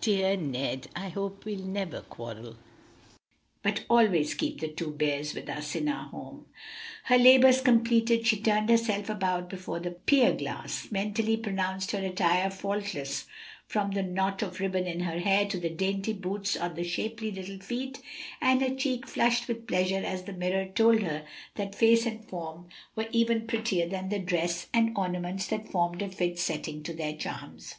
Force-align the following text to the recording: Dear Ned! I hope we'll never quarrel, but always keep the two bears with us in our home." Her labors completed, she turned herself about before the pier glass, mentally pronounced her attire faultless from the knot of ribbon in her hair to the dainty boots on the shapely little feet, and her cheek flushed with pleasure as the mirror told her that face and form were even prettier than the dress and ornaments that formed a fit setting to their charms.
Dear 0.00 0.36
Ned! 0.36 0.88
I 0.96 1.10
hope 1.10 1.44
we'll 1.44 1.60
never 1.62 2.00
quarrel, 2.00 2.56
but 3.62 3.84
always 3.88 4.34
keep 4.34 4.58
the 4.58 4.66
two 4.66 4.90
bears 4.90 5.32
with 5.32 5.48
us 5.48 5.76
in 5.76 5.86
our 5.88 6.06
home." 6.08 6.46
Her 7.04 7.16
labors 7.16 7.60
completed, 7.60 8.26
she 8.26 8.40
turned 8.40 8.68
herself 8.68 9.08
about 9.08 9.48
before 9.48 9.78
the 9.78 9.92
pier 9.92 10.32
glass, 10.32 10.90
mentally 10.90 11.36
pronounced 11.36 11.92
her 11.92 12.04
attire 12.04 12.50
faultless 12.50 13.28
from 13.68 13.92
the 13.92 14.02
knot 14.02 14.42
of 14.42 14.58
ribbon 14.58 14.88
in 14.88 14.98
her 15.02 15.20
hair 15.20 15.46
to 15.46 15.60
the 15.60 15.70
dainty 15.70 16.14
boots 16.14 16.56
on 16.56 16.74
the 16.74 16.82
shapely 16.82 17.30
little 17.30 17.60
feet, 17.60 18.00
and 18.40 18.62
her 18.62 18.74
cheek 18.74 19.06
flushed 19.06 19.46
with 19.46 19.68
pleasure 19.68 20.02
as 20.04 20.24
the 20.24 20.32
mirror 20.32 20.66
told 20.66 21.00
her 21.02 21.24
that 21.54 21.76
face 21.76 22.06
and 22.06 22.24
form 22.24 22.66
were 22.96 23.06
even 23.12 23.46
prettier 23.46 23.88
than 23.88 24.08
the 24.08 24.18
dress 24.18 24.66
and 24.74 24.98
ornaments 24.98 25.46
that 25.46 25.68
formed 25.68 26.02
a 26.02 26.08
fit 26.08 26.40
setting 26.40 26.82
to 26.82 26.92
their 26.92 27.14
charms. 27.14 27.76